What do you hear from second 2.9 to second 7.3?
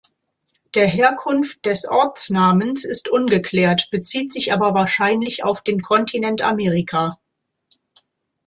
ungeklärt, bezieht sich aber wahrscheinlich auf den Kontinent Amerika.